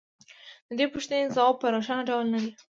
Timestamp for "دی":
2.43-2.51